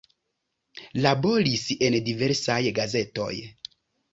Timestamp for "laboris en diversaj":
1.05-2.59